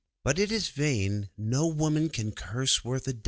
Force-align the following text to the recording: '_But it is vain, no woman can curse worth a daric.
'_But 0.25 0.39
it 0.39 0.51
is 0.51 0.69
vain, 0.69 1.29
no 1.37 1.67
woman 1.67 2.09
can 2.09 2.31
curse 2.31 2.83
worth 2.83 3.07
a 3.07 3.13
daric. 3.13 3.19